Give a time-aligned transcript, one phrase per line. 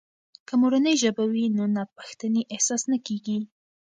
[0.47, 3.39] که مورنۍ ژبه وي، نو ناپښتنې احساس نه کیږي.